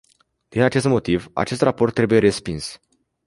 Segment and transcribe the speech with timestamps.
[0.47, 2.79] Din acest motiv, acest raport trebuie respins.